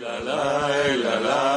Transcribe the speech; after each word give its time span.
la 0.00 0.18
la 0.20 0.36
la 1.04 1.20
la 1.20 1.55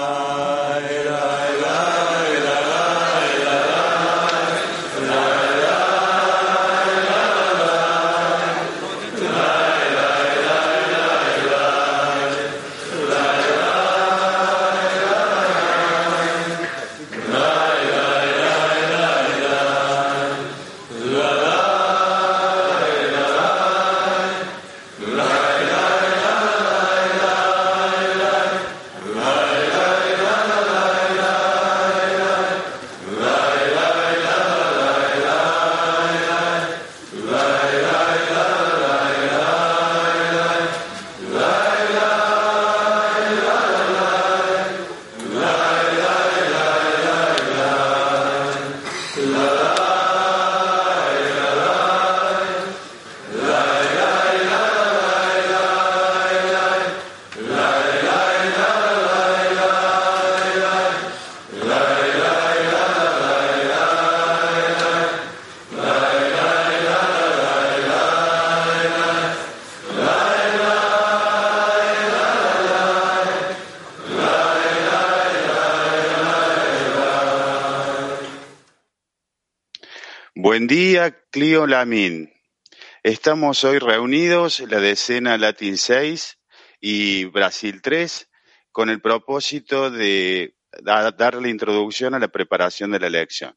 Buen 80.50 80.66
día, 80.66 81.16
Clio 81.30 81.67
Lamin. 81.67 82.33
Estamos 83.03 83.64
hoy 83.64 83.78
reunidos, 83.78 84.61
la 84.61 84.80
decena 84.80 85.38
Latin 85.38 85.78
6 85.78 86.39
y 86.81 87.25
Brasil 87.25 87.83
3, 87.83 88.28
con 88.72 88.89
el 88.89 89.00
propósito 89.00 89.91
de 89.91 90.56
dar 90.81 91.36
la 91.36 91.50
introducción 91.50 92.16
a 92.16 92.19
la 92.19 92.30
preparación 92.30 92.89
de 92.89 93.00
la 93.00 93.06
elección. 93.06 93.56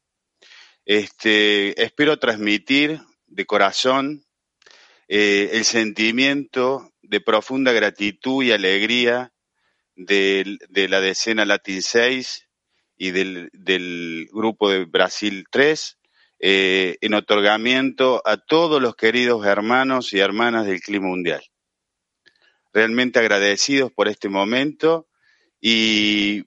Este, 0.85 1.81
espero 1.81 2.19
transmitir 2.19 3.01
de 3.25 3.45
corazón 3.47 4.23
eh, 5.07 5.49
el 5.53 5.65
sentimiento 5.65 6.91
de 7.01 7.21
profunda 7.21 7.71
gratitud 7.71 8.43
y 8.43 8.51
alegría 8.51 9.33
de, 9.95 10.59
de 10.69 10.87
la 10.87 11.01
decena 11.01 11.43
Latin 11.43 11.81
6 11.81 12.49
y 12.97 13.09
del, 13.09 13.49
del 13.51 14.27
grupo 14.31 14.69
de 14.69 14.85
Brasil 14.85 15.47
3 15.49 15.97
eh, 16.45 16.97
en 16.99 17.13
otorgamiento 17.13 18.21
a 18.25 18.35
todos 18.35 18.81
los 18.81 18.97
queridos 18.97 19.45
hermanos 19.45 20.11
y 20.11 20.19
hermanas 20.19 20.65
del 20.65 20.81
clima 20.81 21.07
mundial. 21.07 21.41
Realmente 22.73 23.19
agradecidos 23.19 23.93
por 23.93 24.09
este 24.09 24.27
momento 24.27 25.07
y, 25.61 26.43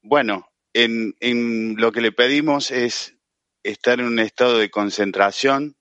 bueno, 0.00 0.48
en, 0.74 1.16
en 1.18 1.74
lo 1.76 1.90
que 1.90 2.02
le 2.02 2.12
pedimos 2.12 2.70
es 2.70 3.16
estar 3.64 3.98
en 3.98 4.06
un 4.06 4.20
estado 4.20 4.58
de 4.58 4.70
concentración 4.70 5.76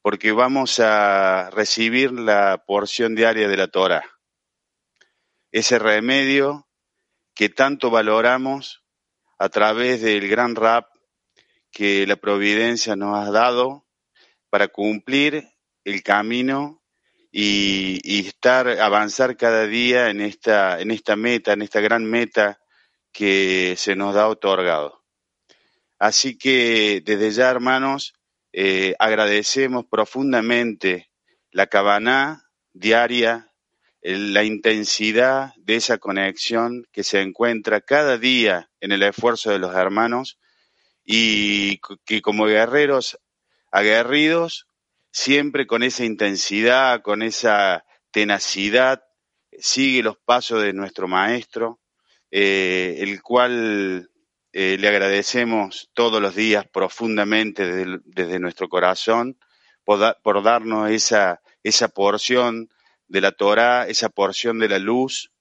porque 0.00 0.32
vamos 0.32 0.80
a 0.80 1.48
recibir 1.50 2.10
la 2.10 2.64
porción 2.66 3.14
diaria 3.14 3.46
de 3.46 3.56
la 3.56 3.68
Torah. 3.68 4.02
Ese 5.52 5.78
remedio 5.78 6.66
que 7.36 7.50
tanto 7.50 7.88
valoramos 7.90 8.82
a 9.38 9.48
través 9.48 10.02
del 10.02 10.26
gran 10.28 10.56
rap 10.56 10.91
que 11.72 12.06
la 12.06 12.16
providencia 12.16 12.94
nos 12.94 13.16
ha 13.16 13.30
dado 13.30 13.86
para 14.50 14.68
cumplir 14.68 15.48
el 15.84 16.02
camino 16.02 16.82
y, 17.32 17.98
y, 18.04 18.26
estar, 18.26 18.68
avanzar 18.68 19.36
cada 19.36 19.66
día 19.66 20.10
en 20.10 20.20
esta, 20.20 20.80
en 20.80 20.90
esta 20.90 21.16
meta, 21.16 21.54
en 21.54 21.62
esta 21.62 21.80
gran 21.80 22.04
meta 22.04 22.60
que 23.10 23.74
se 23.78 23.96
nos 23.96 24.14
da 24.14 24.28
otorgado. 24.28 25.02
Así 25.98 26.36
que 26.36 27.00
desde 27.04 27.30
ya, 27.30 27.50
hermanos, 27.50 28.14
eh, 28.52 28.94
agradecemos 28.98 29.86
profundamente 29.86 31.10
la 31.50 31.68
cabana 31.68 32.50
diaria, 32.72 33.52
la 34.02 34.42
intensidad 34.42 35.54
de 35.56 35.76
esa 35.76 35.98
conexión 35.98 36.86
que 36.92 37.04
se 37.04 37.20
encuentra 37.20 37.80
cada 37.80 38.18
día 38.18 38.70
en 38.80 38.92
el 38.92 39.02
esfuerzo 39.04 39.50
de 39.50 39.58
los 39.60 39.74
hermanos 39.74 40.38
y 41.04 41.80
que 42.04 42.22
como 42.22 42.46
guerreros 42.46 43.18
aguerridos, 43.70 44.66
siempre 45.10 45.66
con 45.66 45.82
esa 45.82 46.04
intensidad, 46.04 47.02
con 47.02 47.22
esa 47.22 47.84
tenacidad, 48.10 49.02
sigue 49.58 50.02
los 50.02 50.18
pasos 50.18 50.62
de 50.62 50.72
nuestro 50.72 51.08
maestro, 51.08 51.80
eh, 52.30 52.96
el 53.00 53.22
cual 53.22 54.10
eh, 54.52 54.76
le 54.78 54.88
agradecemos 54.88 55.90
todos 55.94 56.20
los 56.20 56.34
días 56.34 56.66
profundamente 56.72 58.00
desde, 58.04 58.38
nuestro 58.38 58.68
corazón 58.68 59.38
por, 59.84 60.18
por, 60.22 60.42
darnos 60.42 60.90
esa, 60.90 61.42
esa 61.62 61.88
porción 61.88 62.68
de 63.08 63.20
la 63.20 63.32
Torah, 63.32 63.86
esa 63.88 64.08
porción 64.08 64.58
de 64.58 64.68
la 64.68 64.78
luz, 64.78 65.32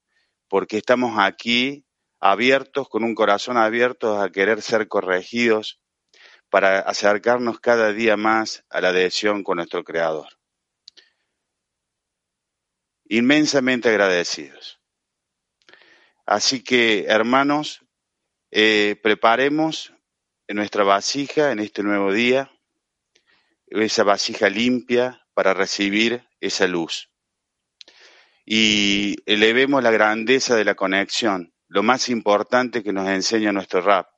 porque 0.48 0.78
estamos 0.78 1.18
aquí 1.18 1.86
abiertos, 2.22 2.88
con 2.88 3.04
un 3.04 3.16
corazón 3.16 3.58
abierto 3.58 4.22
a 4.22 4.32
querer 4.32 4.62
ser 4.62 4.88
corregidos 4.88 5.82
para 6.50 6.80
acercarnos 6.80 7.60
cada 7.60 7.92
día 7.92 8.16
más 8.16 8.64
a 8.70 8.80
la 8.80 8.90
adhesión 8.90 9.44
con 9.44 9.58
nuestro 9.58 9.84
Creador. 9.84 10.28
Inmensamente 13.06 13.90
agradecidos. 13.90 14.80
Así 16.26 16.64
que, 16.64 17.06
hermanos, 17.08 17.84
eh, 18.52 18.98
preparemos 19.02 19.94
en 20.48 20.58
nuestra 20.58 20.84
vasija 20.84 21.52
en 21.52 21.60
este 21.60 21.82
nuevo 21.82 22.14
día, 22.14 22.52
esa 23.68 24.04
vasija 24.04 24.50
limpia 24.50 25.26
para 25.34 25.54
recibir 25.54 26.28
esa 26.40 26.68
luz. 26.68 27.10
Y 28.46 29.16
elevemos 29.26 29.82
la 29.82 29.92
grandeza 29.92 30.56
de 30.56 30.66
la 30.66 30.76
conexión 30.76 31.54
lo 31.72 31.84
más 31.84 32.10
importante 32.10 32.84
que 32.84 32.92
nos 32.92 33.08
enseña 33.08 33.54
nuestro 33.54 33.80
rap 33.80 34.10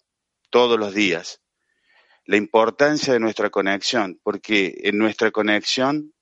todos 0.49 0.79
los 0.79 0.95
días, 0.95 1.39
la 2.25 2.37
importancia 2.37 3.13
de 3.13 3.19
nuestra 3.19 3.51
conexión, 3.51 4.19
porque 4.23 4.73
en 4.85 4.97
nuestra 4.97 5.29
conexión 5.29 6.15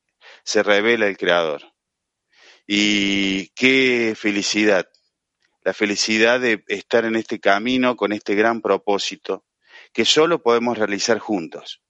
se 0.43 0.61
revela 0.61 1.07
el 1.07 1.15
Creador. 1.15 1.61
Y 2.67 3.47
qué 3.51 4.13
felicidad, 4.17 4.89
la 5.63 5.73
felicidad 5.73 6.41
de 6.41 6.65
estar 6.67 7.05
en 7.05 7.15
este 7.15 7.39
camino 7.39 7.95
con 7.95 8.11
este 8.11 8.35
gran 8.35 8.61
propósito 8.61 9.45
que 9.93 10.03
solo 10.03 10.43
podemos 10.43 10.77
realizar 10.77 11.19
juntos. 11.19 11.81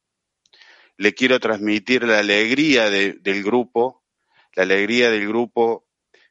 Le 0.97 1.15
quiero 1.15 1.39
transmitir 1.39 2.03
la 2.03 2.19
alegría 2.19 2.91
de, 2.91 3.13
del 3.13 3.41
grupo, 3.43 4.03
la 4.53 4.63
alegría 4.63 5.09
del 5.09 5.27
grupo 5.27 5.87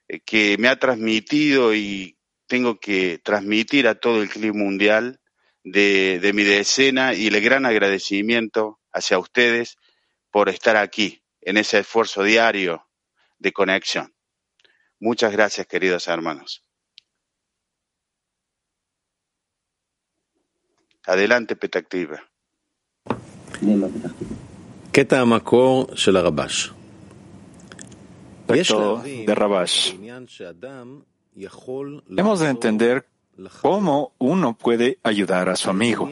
eh, 0.06 0.21
que 0.21 0.56
me 0.60 0.69
ha 0.69 0.78
transmitido 0.78 1.75
y 1.75 2.19
tengo 2.50 2.79
que 2.79 3.20
transmitir 3.20 3.87
a 3.87 3.96
todo 3.96 4.22
el 4.22 4.29
clima 4.29 4.58
mundial 4.58 5.20
de, 5.64 6.20
de 6.20 6.34
mi 6.34 6.43
decena 6.43 7.14
y 7.14 7.28
el 7.28 7.41
gran 7.41 7.66
agradecimiento 7.66 8.79
hacia 8.91 9.20
ustedes 9.20 9.78
por 10.32 10.49
estar 10.49 10.78
aquí 10.78 11.23
en 11.41 11.58
ese 11.58 11.79
esfuerzo 11.79 12.23
diario 12.23 12.87
de 13.40 13.52
conexión. 13.52 14.14
Muchas 14.99 15.32
gracias, 15.32 15.67
queridos 15.67 16.08
hermanos. 16.08 16.61
Adelante, 21.08 21.55
Petactiva. 21.55 22.23
קטע 24.91 25.20
המקור 25.20 25.87
של 25.96 26.17
הרבש. 26.17 26.72
Texto 28.47 29.02
de 29.26 29.34
Rabash. 29.34 29.96
Hemos 31.34 32.41
de 32.41 32.48
entender 32.48 33.06
cómo 33.62 34.12
uno 34.18 34.56
puede 34.56 34.98
ayudar 35.03 35.48
a 35.48 35.56
su 35.56 35.71
amigo. 35.71 36.09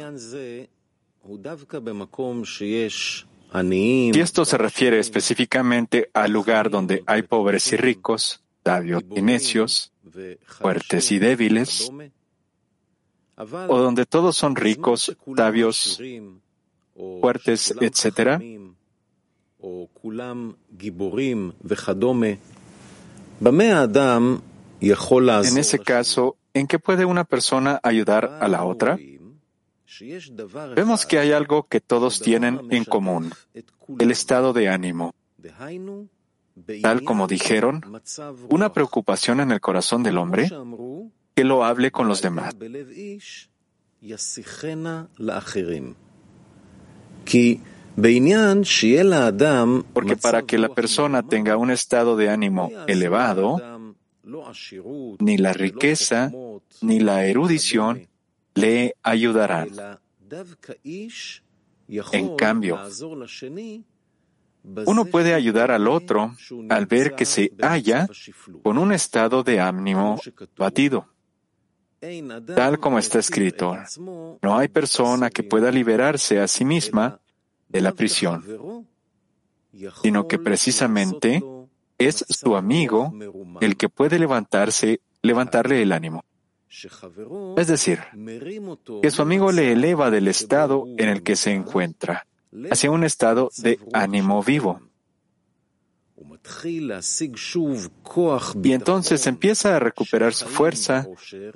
Si 3.53 4.21
esto 4.21 4.45
se 4.45 4.59
refiere 4.59 4.99
específicamente 4.99 6.11
al 6.13 6.33
lugar 6.33 6.71
donde 6.71 7.03
hay 7.07 7.23
pobres 7.23 7.73
y 7.73 7.77
ricos, 7.77 8.43
sabios 8.65 9.03
y 9.15 9.23
necios, 9.23 9.93
fuertes 10.47 11.11
y 11.13 11.19
débiles, 11.19 11.91
o 13.37 13.79
donde 13.79 14.05
todos 14.07 14.37
son 14.37 14.57
ricos, 14.57 15.17
sabios, 15.37 16.01
fuertes, 17.21 17.75
etc. 17.81 18.43
En 24.81 25.59
ese 25.59 25.79
caso, 25.79 26.37
¿en 26.55 26.67
qué 26.67 26.79
puede 26.79 27.05
una 27.05 27.25
persona 27.25 27.81
ayudar 27.83 28.39
a 28.41 28.49
la 28.49 28.65
otra? 28.65 28.99
Vemos 30.77 31.07
que 31.07 31.19
hay 31.19 31.33
algo 31.33 31.67
que 31.67 31.81
todos 31.81 32.21
tienen 32.21 32.61
en 32.71 32.85
común, 32.85 33.33
el 33.99 34.11
estado 34.11 34.53
de 34.53 34.69
ánimo. 34.69 35.15
Tal 36.83 37.05
como 37.05 37.27
dijeron, 37.27 37.83
una 38.49 38.73
preocupación 38.73 39.41
en 39.41 39.53
el 39.53 39.61
corazón 39.61 40.03
del 40.03 40.19
hombre 40.19 40.51
que 41.35 41.45
lo 41.45 41.65
hable 41.65 41.91
con 41.91 42.09
los 42.09 42.21
demás. 42.21 42.55
Porque 49.93 50.17
para 50.17 50.43
que 50.43 50.59
la 50.59 50.69
persona 50.69 51.23
tenga 51.23 51.57
un 51.57 51.71
estado 51.71 52.17
de 52.17 52.31
ánimo 52.31 52.71
elevado, 52.87 53.78
ni 55.19 55.39
la 55.39 55.53
riqueza 55.53 56.31
ni 56.83 57.01
la 57.01 57.27
erudición 57.27 58.09
le 58.55 58.95
ayudarán. 59.03 59.69
En 62.13 62.37
cambio, 62.37 62.79
uno 64.87 65.05
puede 65.07 65.35
ayudar 65.35 65.71
al 65.71 65.89
otro 65.89 66.35
al 66.69 66.87
ver 66.87 67.15
que 67.15 67.25
se 67.25 67.53
halla 67.61 68.09
con 68.63 68.79
un 68.79 68.93
estado 68.93 69.43
de 69.43 69.61
ánimo 69.61 70.21
batido. 70.57 71.09
Tal 72.55 72.79
como 72.79 72.99
está 72.99 73.19
escrito, 73.19 73.77
no 74.43 74.57
hay 74.57 74.69
persona 74.69 75.31
que 75.31 75.43
pueda 75.43 75.71
liberarse 75.71 76.39
a 76.41 76.47
sí 76.47 76.65
misma 76.65 77.21
de 77.69 77.81
la 77.81 77.93
prisión, 77.93 78.45
sino 80.03 80.29
que 80.29 80.39
precisamente 80.39 81.43
es 81.99 82.25
su 82.29 82.57
amigo 82.57 83.13
el 83.61 83.77
que 83.77 83.89
puede 83.89 84.19
levantarse, 84.19 85.01
levantarle 85.23 85.83
el 85.83 85.93
ánimo. 85.93 86.25
Es 87.57 87.67
decir, 87.67 88.01
que 89.03 89.11
su 89.11 89.23
amigo 89.23 89.53
le 89.53 89.73
eleva 89.73 90.11
del 90.11 90.29
estado 90.29 90.85
en 90.97 91.09
el 91.09 91.23
que 91.23 91.35
se 91.35 91.53
encuentra 91.53 92.27
hacia 92.71 92.91
un 92.91 93.05
estado 93.05 93.51
de 93.59 93.79
ánimo 93.93 94.43
vivo. 94.43 94.81
Y 98.63 98.73
entonces 98.73 99.27
empieza 99.27 99.77
a 99.77 99.79
recuperar 99.79 100.35
su 100.35 100.47
fuerza 100.47 101.07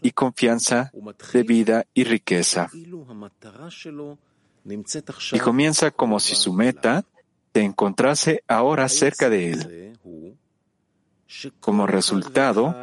y 0.01 0.11
confianza 0.13 0.93
de 1.33 1.43
vida 1.43 1.85
y 1.95 2.05
riqueza. 2.05 2.71
Y 5.33 5.39
comienza 5.41 5.91
como 5.91 6.21
si 6.21 6.35
su 6.35 6.53
meta 6.53 7.05
se 7.53 7.63
encontrase 7.63 8.43
ahora 8.49 8.89
cerca 8.89 9.29
de 9.29 9.51
él. 9.51 9.99
Como 11.61 11.87
resultado, 11.87 12.75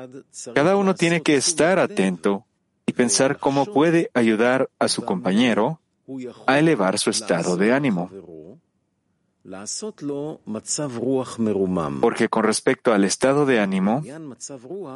cada 0.54 0.76
uno 0.76 0.96
tiene 0.96 1.22
que 1.22 1.36
estar 1.36 1.80
atento 1.80 2.46
y 2.86 2.94
pensar 2.94 3.38
cómo 3.38 3.66
puede 3.66 4.10
ayudar 4.14 4.70
a 4.80 4.88
su 4.88 5.04
compañero 5.06 5.80
a 6.48 6.58
elevar 6.58 6.98
su 6.98 7.12
estado 7.12 7.58
de 7.58 7.74
ánimo. 7.74 8.10
Porque 12.02 12.30
con 12.30 12.44
respecto 12.44 12.94
al 12.94 13.04
estado 13.04 13.46
de 13.46 13.60
ánimo, 13.60 14.04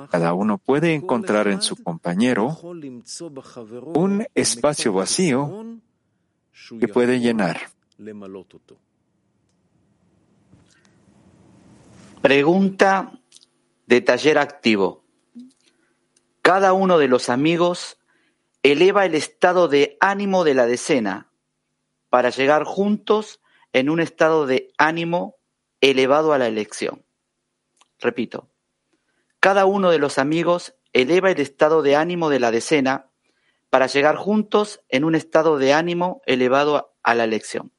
cada 0.10 0.34
uno 0.34 0.58
puede 0.58 0.94
encontrar 0.94 1.48
en 1.48 1.62
su 1.62 1.76
compañero 1.78 2.58
un 3.96 4.28
espacio 4.36 4.94
vacío 4.94 5.66
que 6.80 6.88
puede 6.88 7.20
llenar. 7.20 7.62
Pregunta 12.24 13.20
de 13.86 14.00
taller 14.00 14.38
activo. 14.38 15.04
Cada 16.42 16.72
uno 16.72 16.98
de 16.98 17.10
los 17.10 17.28
amigos 17.28 18.00
eleva 18.62 19.04
el 19.04 19.14
estado 19.14 19.68
de 19.68 19.98
ánimo 20.00 20.46
de 20.46 20.54
la 20.54 20.66
decena 20.66 21.34
para 22.10 22.30
llegar 22.30 22.64
juntos 22.64 23.42
en 23.74 23.90
un 23.90 24.00
estado 24.00 24.46
de 24.46 24.72
ánimo 24.78 25.36
elevado 25.82 26.32
a 26.32 26.38
la 26.38 26.48
elección. 26.48 27.04
Repito, 28.00 28.50
cada 29.42 29.66
uno 29.66 29.92
de 29.92 30.00
los 30.00 30.18
amigos 30.18 30.76
eleva 30.94 31.30
el 31.30 31.42
estado 31.42 31.82
de 31.82 31.98
ánimo 31.98 32.30
de 32.30 32.40
la 32.40 32.52
decena 32.52 33.10
para 33.70 33.88
llegar 33.88 34.16
juntos 34.16 34.80
en 34.88 35.04
un 35.04 35.16
estado 35.16 35.58
de 35.58 35.74
ánimo 35.74 36.22
elevado 36.26 36.96
a 37.04 37.16
la 37.16 37.26
elección. 37.26 37.73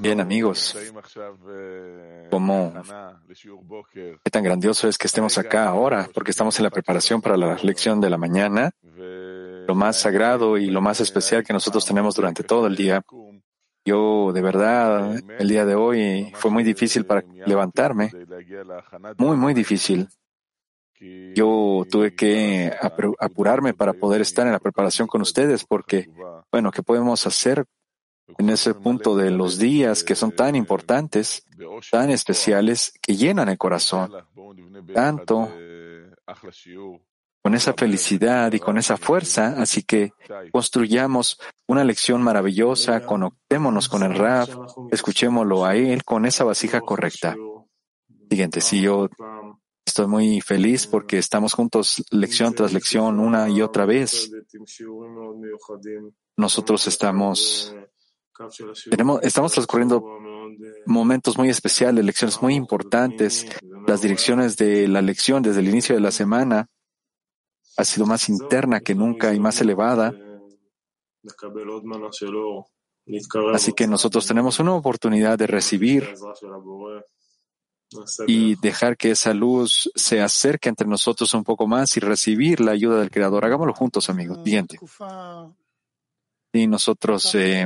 Bien, 0.00 0.20
amigos, 0.20 0.76
como 2.30 2.72
qué 3.92 4.30
tan 4.30 4.42
grandioso 4.42 4.88
es 4.88 4.96
que 4.96 5.06
estemos 5.06 5.36
acá 5.36 5.68
ahora, 5.68 6.08
porque 6.14 6.30
estamos 6.30 6.58
en 6.58 6.64
la 6.64 6.70
preparación 6.70 7.20
para 7.20 7.36
la 7.36 7.56
lección 7.62 8.00
de 8.00 8.08
la 8.08 8.16
mañana, 8.16 8.70
lo 8.82 9.74
más 9.74 10.00
sagrado 10.00 10.56
y 10.56 10.70
lo 10.70 10.80
más 10.80 11.00
especial 11.00 11.44
que 11.44 11.52
nosotros 11.52 11.84
tenemos 11.84 12.14
durante 12.14 12.44
todo 12.44 12.66
el 12.66 12.76
día. 12.76 13.02
Yo, 13.84 14.32
de 14.32 14.40
verdad, 14.40 15.20
el 15.38 15.48
día 15.48 15.66
de 15.66 15.74
hoy 15.74 16.32
fue 16.34 16.50
muy 16.50 16.64
difícil 16.64 17.04
para 17.04 17.22
levantarme, 17.46 18.10
muy, 19.18 19.36
muy 19.36 19.52
difícil. 19.52 20.08
Yo 21.00 21.86
tuve 21.90 22.14
que 22.14 22.72
apurarme 23.18 23.72
para 23.72 23.94
poder 23.94 24.20
estar 24.20 24.46
en 24.46 24.52
la 24.52 24.58
preparación 24.58 25.08
con 25.08 25.22
ustedes, 25.22 25.64
porque, 25.64 26.10
bueno, 26.52 26.70
¿qué 26.70 26.82
podemos 26.82 27.26
hacer 27.26 27.64
en 28.38 28.50
ese 28.50 28.74
punto 28.74 29.16
de 29.16 29.30
los 29.30 29.58
días 29.58 30.04
que 30.04 30.14
son 30.14 30.32
tan 30.32 30.54
importantes, 30.56 31.46
tan 31.90 32.10
especiales, 32.10 32.92
que 33.00 33.16
llenan 33.16 33.48
el 33.48 33.58
corazón, 33.58 34.12
tanto 34.94 35.50
con 37.42 37.54
esa 37.54 37.72
felicidad 37.72 38.52
y 38.52 38.60
con 38.60 38.76
esa 38.76 38.96
fuerza, 38.96 39.54
así 39.56 39.82
que 39.82 40.12
construyamos 40.52 41.40
una 41.66 41.84
lección 41.84 42.22
maravillosa, 42.22 43.06
conectémonos 43.06 43.88
con 43.88 44.02
el 44.02 44.14
Rab, 44.14 44.48
escuchémoslo 44.92 45.64
a 45.64 45.74
él 45.76 46.04
con 46.04 46.26
esa 46.26 46.44
vasija 46.44 46.80
correcta. 46.80 47.34
Siguiente, 48.28 48.60
si 48.60 48.82
yo 48.82 49.08
estoy 49.90 50.06
muy 50.06 50.40
feliz 50.40 50.86
porque 50.86 51.18
estamos 51.18 51.52
juntos 51.52 52.02
lección 52.10 52.54
tras 52.54 52.72
lección 52.72 53.18
una 53.18 53.48
y 53.48 53.60
otra 53.60 53.84
vez. 53.86 54.30
Nosotros 56.36 56.86
estamos 56.86 57.74
estamos 59.22 59.52
transcurriendo 59.52 60.02
momentos 60.86 61.36
muy 61.36 61.50
especiales, 61.50 62.04
lecciones 62.04 62.40
muy 62.40 62.54
importantes. 62.54 63.46
Las 63.86 64.00
direcciones 64.00 64.56
de 64.56 64.88
la 64.88 65.02
lección 65.02 65.42
desde 65.42 65.60
el 65.60 65.68
inicio 65.68 65.94
de 65.94 66.00
la 66.00 66.12
semana 66.12 66.68
ha 67.76 67.84
sido 67.84 68.06
más 68.06 68.28
interna 68.28 68.80
que 68.80 68.94
nunca 68.94 69.34
y 69.34 69.40
más 69.40 69.60
elevada. 69.60 70.14
Así 73.52 73.72
que 73.72 73.86
nosotros 73.86 74.26
tenemos 74.26 74.60
una 74.60 74.74
oportunidad 74.74 75.36
de 75.36 75.46
recibir 75.46 76.14
y 78.26 78.54
dejar 78.56 78.96
que 78.96 79.12
esa 79.12 79.34
luz 79.34 79.90
se 79.94 80.20
acerque 80.20 80.68
entre 80.68 80.86
nosotros 80.86 81.32
un 81.34 81.44
poco 81.44 81.66
más 81.66 81.96
y 81.96 82.00
recibir 82.00 82.60
la 82.60 82.72
ayuda 82.72 83.00
del 83.00 83.10
Creador. 83.10 83.44
Hagámoslo 83.44 83.74
juntos, 83.74 84.08
amigos. 84.10 84.38
Siguiente. 84.44 84.78
Y 86.52 86.66
nosotros 86.66 87.32
eh, 87.36 87.64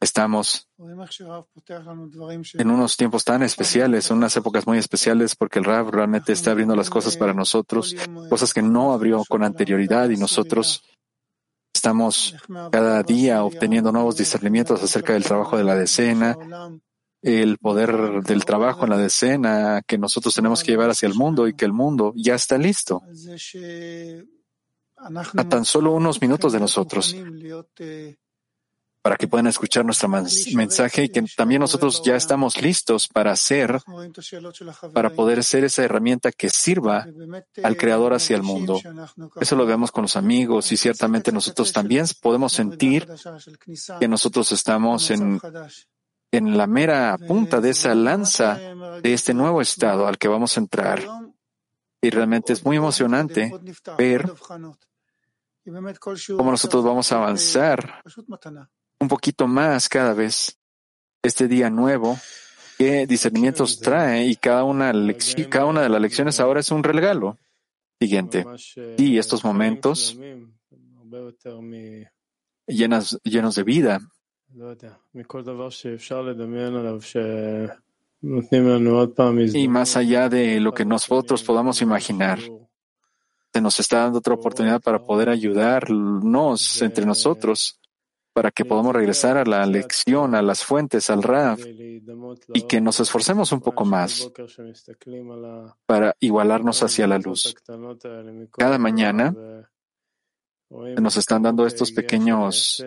estamos 0.00 0.68
en 2.54 2.70
unos 2.70 2.96
tiempos 2.96 3.24
tan 3.24 3.42
especiales, 3.42 4.10
unas 4.10 4.34
épocas 4.38 4.66
muy 4.66 4.78
especiales, 4.78 5.36
porque 5.36 5.58
el 5.58 5.66
Rab 5.66 5.90
realmente 5.90 6.32
está 6.32 6.52
abriendo 6.52 6.74
las 6.74 6.88
cosas 6.88 7.16
para 7.18 7.34
nosotros, 7.34 7.94
cosas 8.30 8.54
que 8.54 8.62
no 8.62 8.94
abrió 8.94 9.22
con 9.28 9.44
anterioridad 9.44 10.08
y 10.08 10.16
nosotros 10.16 10.82
estamos 11.74 12.34
cada 12.72 13.02
día 13.02 13.44
obteniendo 13.44 13.92
nuevos 13.92 14.16
discernimientos 14.16 14.82
acerca 14.82 15.12
del 15.12 15.24
trabajo 15.24 15.58
de 15.58 15.64
la 15.64 15.76
decena, 15.76 16.36
el 17.26 17.58
poder 17.58 18.22
del 18.22 18.44
trabajo 18.44 18.84
en 18.84 18.90
la 18.90 18.98
decena 18.98 19.82
que 19.84 19.98
nosotros 19.98 20.32
tenemos 20.32 20.62
que 20.62 20.70
llevar 20.70 20.90
hacia 20.90 21.08
el 21.08 21.14
mundo 21.14 21.48
y 21.48 21.54
que 21.54 21.64
el 21.64 21.72
mundo 21.72 22.12
ya 22.14 22.36
está 22.36 22.56
listo 22.56 23.02
a 24.96 25.48
tan 25.48 25.64
solo 25.64 25.92
unos 25.92 26.20
minutos 26.22 26.52
de 26.52 26.60
nosotros. 26.60 27.16
para 29.02 29.16
que 29.16 29.28
puedan 29.28 29.46
escuchar 29.46 29.84
nuestro 29.84 30.08
mensaje 30.08 31.04
y 31.04 31.08
que 31.08 31.22
también 31.36 31.60
nosotros 31.60 32.02
ya 32.04 32.16
estamos 32.16 32.60
listos 32.60 33.06
para 33.06 33.30
hacer, 33.30 33.80
para 34.92 35.10
poder 35.10 35.44
ser 35.44 35.62
esa 35.62 35.84
herramienta 35.84 36.32
que 36.32 36.48
sirva 36.48 37.06
al 37.62 37.76
Creador 37.76 38.14
hacia 38.14 38.36
el 38.36 38.42
mundo. 38.42 38.80
Eso 39.40 39.54
lo 39.54 39.66
vemos 39.66 39.92
con 39.92 40.02
los 40.02 40.16
amigos 40.16 40.72
y 40.72 40.76
ciertamente 40.76 41.30
nosotros 41.30 41.72
también 41.72 42.06
podemos 42.20 42.52
sentir 42.52 43.06
que 44.00 44.08
nosotros 44.08 44.50
estamos 44.50 45.10
en, 45.12 45.40
en 46.30 46.56
la 46.56 46.66
mera 46.66 47.16
punta 47.18 47.60
de 47.60 47.70
esa 47.70 47.94
lanza 47.94 48.58
de 49.02 49.12
este 49.12 49.34
nuevo 49.34 49.60
estado 49.60 50.06
al 50.06 50.18
que 50.18 50.28
vamos 50.28 50.56
a 50.56 50.60
entrar. 50.60 51.02
Y 52.00 52.10
realmente 52.10 52.52
es 52.52 52.64
muy 52.64 52.76
emocionante 52.76 53.52
ver 53.98 54.32
cómo 56.36 56.50
nosotros 56.50 56.84
vamos 56.84 57.10
a 57.10 57.16
avanzar 57.16 58.02
un 59.00 59.08
poquito 59.08 59.46
más 59.46 59.88
cada 59.88 60.14
vez 60.14 60.58
este 61.22 61.48
día 61.48 61.70
nuevo, 61.70 62.18
qué 62.78 63.06
discernimientos 63.06 63.80
trae 63.80 64.26
y 64.26 64.36
cada 64.36 64.64
una, 64.64 64.92
cada 65.50 65.66
una 65.66 65.82
de 65.82 65.88
las 65.88 66.00
lecciones 66.00 66.38
ahora 66.40 66.60
es 66.60 66.70
un 66.70 66.82
regalo. 66.82 67.38
Siguiente. 67.98 68.44
Y 68.98 69.16
estos 69.18 69.42
momentos 69.42 70.16
llenos 72.66 73.54
de 73.54 73.62
vida. 73.62 74.00
Y 79.54 79.68
más 79.68 79.96
allá 79.96 80.28
de 80.28 80.60
lo 80.60 80.72
que 80.72 80.84
nosotros 80.84 81.42
podamos 81.42 81.82
imaginar, 81.82 82.38
se 83.52 83.60
nos 83.60 83.78
está 83.80 84.00
dando 84.00 84.18
otra 84.18 84.34
oportunidad 84.34 84.80
para 84.80 85.04
poder 85.04 85.28
ayudarnos 85.28 86.82
entre 86.82 87.04
nosotros 87.04 87.78
para 88.36 88.50
que 88.50 88.66
podamos 88.66 88.94
regresar 88.94 89.38
a 89.38 89.46
la 89.46 89.64
lección, 89.64 90.34
a 90.34 90.42
las 90.42 90.62
fuentes, 90.62 91.08
al 91.08 91.22
RAF, 91.22 91.58
y 92.52 92.62
que 92.68 92.82
nos 92.82 93.00
esforcemos 93.00 93.50
un 93.50 93.62
poco 93.62 93.86
más 93.86 94.30
para 95.86 96.14
igualarnos 96.20 96.82
hacia 96.82 97.06
la 97.06 97.18
luz. 97.18 97.54
Cada 98.58 98.76
mañana 98.76 99.34
nos 100.70 101.16
están 101.16 101.42
dando 101.42 101.66
estos 101.66 101.92
pequeños, 101.92 102.84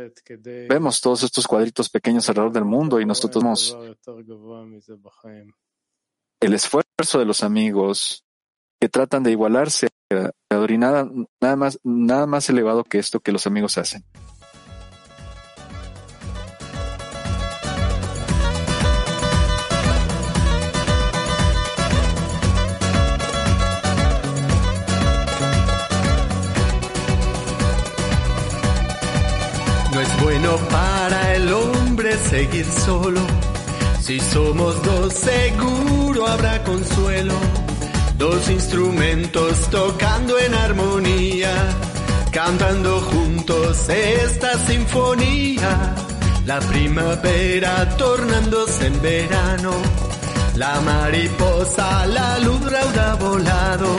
vemos 0.67 1.01
todos 1.01 1.24
estos 1.24 1.48
cuadritos 1.48 1.89
pequeños 1.89 2.27
alrededor 2.29 2.53
del 2.53 2.65
mundo 2.65 3.00
y 3.00 3.05
nosotros 3.05 3.43
vemos 3.43 3.77
el 6.41 6.53
esfuerzo 6.53 7.19
de 7.19 7.25
los 7.25 7.43
amigos 7.43 8.25
que 8.79 8.89
tratan 8.89 9.24
de 9.24 9.31
igualarse 9.31 9.88
a 10.12 10.31
nada, 10.77 11.09
nada 11.41 11.55
más, 11.55 11.79
nada 11.83 12.25
más 12.25 12.50
elevado 12.50 12.83
que 12.83 13.00
esto 13.00 13.19
que 13.19 13.31
los 13.31 13.45
amigos 13.45 13.77
hacen. 13.77 14.03
Para 30.58 31.36
el 31.36 31.53
hombre 31.53 32.18
seguir 32.18 32.65
solo. 32.65 33.22
Si 34.01 34.20
somos 34.20 34.82
dos, 34.84 35.13
seguro 35.13 36.27
habrá 36.27 36.63
consuelo. 36.63 37.34
Dos 38.18 38.50
instrumentos 38.50 39.70
tocando 39.70 40.38
en 40.39 40.53
armonía, 40.53 41.53
cantando 42.32 43.00
juntos 43.01 43.88
esta 43.89 44.58
sinfonía. 44.65 45.96
La 46.46 46.60
primavera 46.60 47.96
tornándose 47.98 48.88
en 48.88 49.01
verano, 49.01 49.72
la 50.56 50.82
mariposa, 50.82 52.08
la 52.08 52.39
luz 52.39 52.62
rauda 52.72 53.15
volado. 53.15 53.89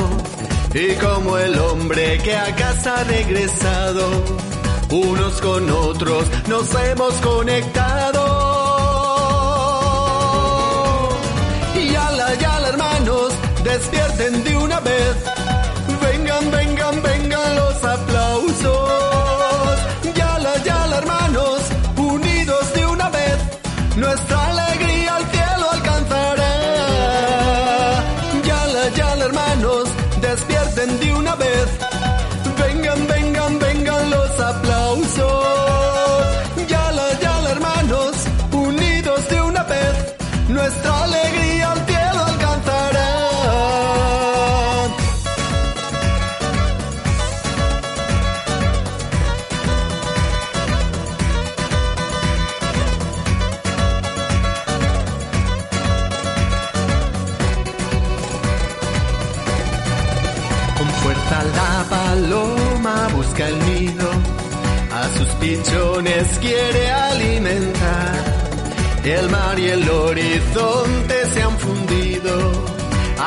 Y 0.74 0.94
como 0.94 1.38
el 1.38 1.58
hombre 1.58 2.18
que 2.18 2.36
a 2.36 2.54
casa 2.56 3.00
ha 3.00 3.04
regresado, 3.04 4.49
unos 4.90 5.40
con 5.40 5.70
otros 5.70 6.26
nos 6.48 6.74
hemos 6.74 7.14
conectado. 7.14 8.22
Y 11.74 11.94
ala, 11.94 12.34
la 12.34 12.68
hermanos, 12.68 13.32
despierten 13.62 14.44
de 14.44 14.56
una 14.56 14.80
vez. 14.80 15.16
Vengan, 16.02 16.50
vengan, 16.50 17.02
vengan 17.02 17.56
los 17.56 17.84
aplausos. 17.84 18.99
Busca 63.40 63.48
el 63.48 63.58
nido, 63.66 64.10
a 64.92 65.18
sus 65.18 65.28
pichones 65.40 66.38
quiere 66.40 66.90
alimentar. 66.90 68.14
El 69.04 69.30
mar 69.30 69.58
y 69.58 69.68
el 69.68 69.88
horizonte 69.88 71.26
se 71.32 71.42
han 71.42 71.58
fundido, 71.58 72.52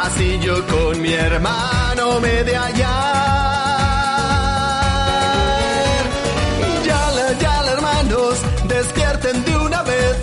así 0.03 0.39
yo 0.39 0.65
con 0.67 1.01
mi 1.01 1.13
hermano 1.13 2.19
me 2.19 2.43
de 2.43 2.55
hallar. 2.55 2.93
Yala, 6.85 7.33
yala, 7.39 7.71
hermanos, 7.71 8.37
despierten 8.67 9.43
de 9.45 9.57
una 9.57 9.81
vez. 9.83 10.15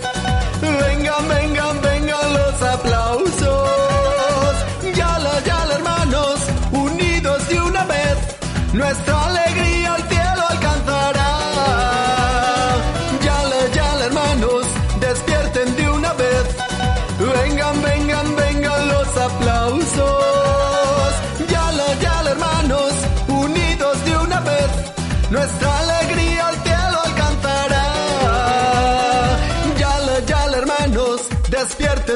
Vengan, 0.61 1.29
vengan, 1.29 1.81
vengan 1.83 2.33
los 2.33 2.63
aplausos. 2.63 4.55
Yala, 4.95 5.41
yala, 5.45 5.75
hermanos, 5.75 6.41
unidos 6.73 7.49
de 7.49 7.61
una 7.61 7.85
vez. 7.87 8.17
Nuestra 8.73 9.30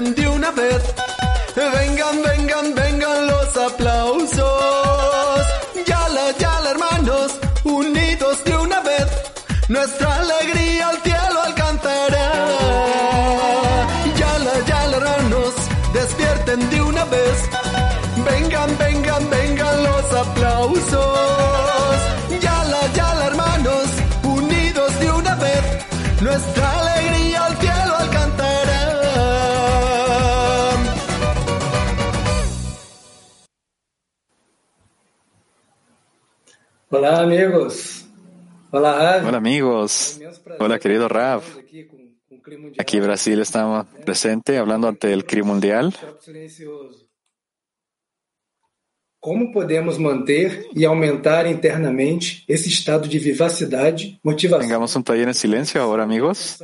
de 0.02 0.28
una 0.28 0.50
vez. 0.50 0.82
Vengan, 1.54 2.20
vengan, 2.20 2.74
vengan 2.74 3.26
los 3.28 3.56
aplausos. 3.56 5.46
Yala, 5.86 6.32
yala, 6.36 6.70
hermanos, 6.72 7.32
unidos 7.62 8.42
de 8.44 8.56
una 8.56 8.80
vez. 8.80 9.06
Nuestra 9.68 10.16
alegría 10.16 10.88
al 10.88 11.00
cielo 11.00 11.42
alcanzará. 11.44 12.32
Yala, 14.18 14.54
yala, 14.66 14.96
hermanos, 14.96 15.54
despierten 15.92 16.70
de 16.70 16.82
una 16.82 17.04
vez. 17.04 17.38
Vengan, 18.28 18.76
vengan, 18.76 19.30
vengan 19.30 19.84
los 19.84 20.12
aplausos. 20.12 21.98
Yala, 22.40 22.80
yala, 22.96 23.26
hermanos, 23.26 23.86
unidos 24.24 24.98
de 24.98 25.10
una 25.12 25.34
vez. 25.36 25.64
Nuestra 26.20 26.63
Hola 37.06 37.20
amigos. 37.20 38.06
Hola. 38.70 39.22
Hola 39.26 39.36
amigos. 39.36 40.18
Hola 40.58 40.78
querido 40.78 41.06
Rav. 41.06 41.42
Aquí 42.78 42.98
Brasil 42.98 43.40
estamos 43.40 43.84
presente 44.06 44.56
hablando 44.56 44.88
ante 44.88 45.12
el 45.12 45.26
CRI 45.26 45.42
mundial. 45.42 45.94
Como 49.20 49.52
podemos 49.52 49.98
manter 49.98 50.64
y 50.72 50.86
aumentar 50.86 51.46
internamente 51.46 52.42
ese 52.46 52.70
estado 52.70 53.06
de 53.06 53.18
vivacidad, 53.18 53.94
motivación? 54.22 54.62
Tengamos 54.62 54.96
un 54.96 55.04
taller 55.04 55.28
en 55.28 55.34
silencio 55.34 55.82
ahora, 55.82 56.04
amigos. 56.04 56.58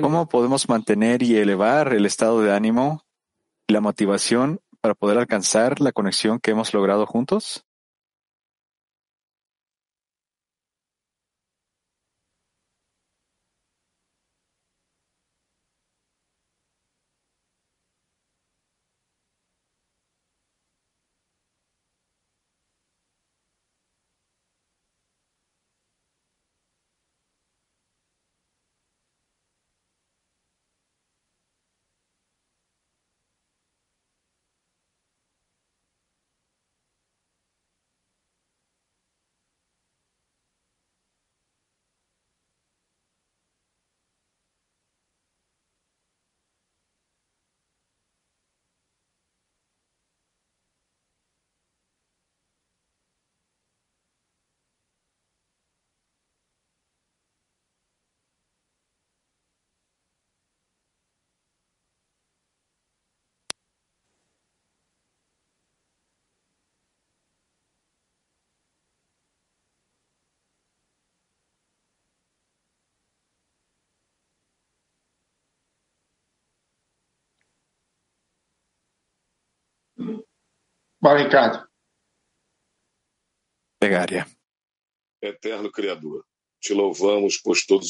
¿Cómo 0.00 0.28
podemos 0.28 0.68
mantener 0.68 1.24
y 1.24 1.34
elevar 1.34 1.92
el 1.92 2.06
estado 2.06 2.40
de 2.40 2.52
ánimo 2.52 3.04
y 3.66 3.72
la 3.72 3.80
motivación 3.80 4.60
para 4.82 4.94
poder 4.96 5.16
alcanzar 5.16 5.80
la 5.80 5.92
conexión 5.92 6.40
que 6.40 6.50
hemos 6.50 6.74
logrado 6.74 7.06
juntos? 7.06 7.64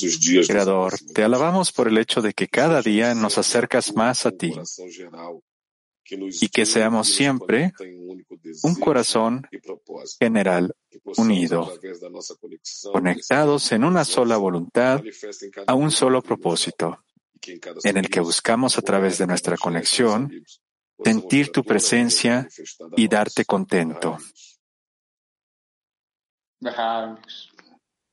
Os 0.02 0.18
dias. 0.18 0.48
Creador, 0.48 0.94
te 1.14 1.22
alabamos 1.22 1.72
por 1.72 1.88
el 1.88 1.98
hecho 1.98 2.22
de 2.22 2.32
que 2.32 2.48
cada 2.48 2.80
día 2.80 3.14
nos 3.14 3.36
acercas 3.36 3.94
más 3.94 4.24
a 4.24 4.30
ti 4.30 4.54
y 6.08 6.48
que 6.48 6.64
seamos 6.64 7.08
siempre 7.08 7.74
un 8.62 8.74
corazón 8.76 9.46
general 10.18 10.74
unido, 11.18 11.70
conectados 12.94 13.72
en 13.72 13.84
una 13.84 14.06
sola 14.06 14.38
voluntad, 14.38 15.02
a 15.66 15.74
un 15.74 15.90
solo 15.90 16.22
propósito, 16.22 17.04
en 17.84 17.98
el 17.98 18.08
que 18.08 18.20
buscamos 18.20 18.78
a 18.78 18.82
través 18.82 19.18
de 19.18 19.26
nuestra 19.26 19.58
conexión 19.58 20.32
sentir 21.04 21.50
tu 21.52 21.62
presencia 21.62 22.48
y 22.96 23.08
darte 23.08 23.44
contento. 23.44 24.18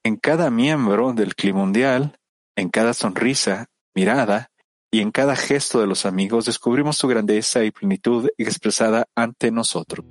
En 0.03 0.15
cada 0.17 0.49
miembro 0.49 1.13
del 1.13 1.35
clima 1.35 1.59
mundial, 1.59 2.17
en 2.55 2.69
cada 2.69 2.93
sonrisa, 2.93 3.67
mirada 3.95 4.49
y 4.91 5.01
en 5.01 5.11
cada 5.11 5.35
gesto 5.35 5.79
de 5.79 5.87
los 5.87 6.05
amigos 6.05 6.45
descubrimos 6.45 6.97
tu 6.97 7.07
grandeza 7.07 7.63
y 7.63 7.71
plenitud 7.71 8.29
expresada 8.37 9.05
ante 9.15 9.51
nosotros. 9.51 10.05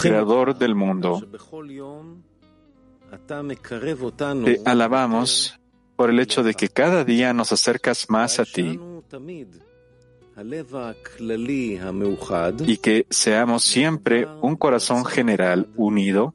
Creador 0.00 0.56
del 0.56 0.74
mundo, 0.76 1.20
te 4.44 4.60
alabamos 4.64 5.58
por 5.96 6.10
el 6.10 6.20
hecho 6.20 6.42
de 6.44 6.54
que 6.54 6.68
cada 6.68 7.04
día 7.04 7.32
nos 7.32 7.52
acercas 7.52 8.08
más 8.08 8.38
a 8.38 8.44
ti. 8.44 8.78
y 12.66 12.76
que 12.76 13.06
seamos 13.10 13.64
siempre 13.64 14.26
un 14.40 14.56
corazón 14.56 15.04
general 15.04 15.68
unido, 15.76 16.34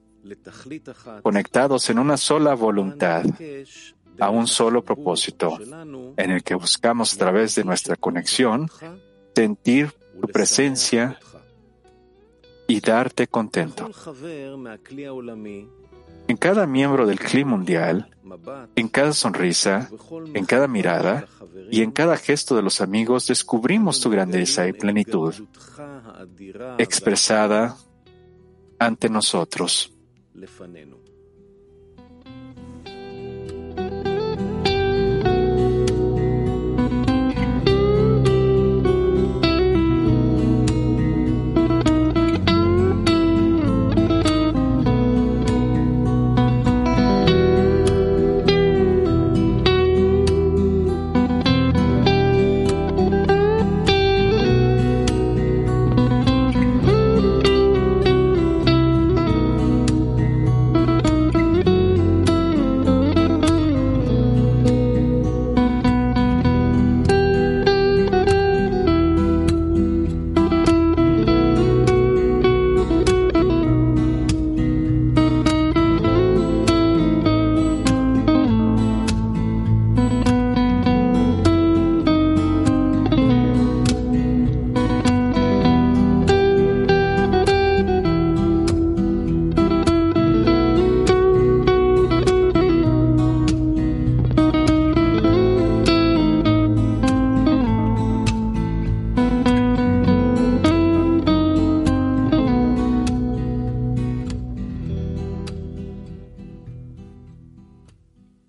conectados 1.22 1.90
en 1.90 2.00
una 2.00 2.18
sola 2.18 2.54
voluntad, 2.54 3.24
a 4.20 4.30
un 4.30 4.48
solo 4.48 4.84
propósito, 4.84 5.58
en 6.18 6.32
el 6.32 6.44
que 6.44 6.56
buscamos 6.56 7.14
a 7.14 7.18
través 7.18 7.56
de 7.56 7.64
nuestra 7.64 7.96
conexión 7.96 8.70
sentir 9.36 9.94
tu 10.20 10.28
presencia 10.28 11.18
y 12.70 12.80
darte 12.80 13.28
contento. 13.28 13.90
En 16.28 16.38
cada 16.38 16.68
miembro 16.68 17.08
del 17.08 17.20
clima 17.20 17.52
mundial, 17.52 18.16
en 18.76 18.88
cada 18.88 19.12
sonrisa, 19.14 19.90
en 20.36 20.46
cada 20.46 20.68
mirada 20.68 21.28
y 21.72 21.82
en 21.82 21.92
cada 21.92 22.16
gesto 22.16 22.56
de 22.56 22.62
los 22.62 22.80
amigos 22.80 23.28
descubrimos 23.28 24.00
tu 24.00 24.12
grandeza 24.12 24.68
y 24.68 24.74
plenitud 24.74 25.34
expresada 26.78 27.76
ante 28.78 29.10
nosotros. 29.10 29.92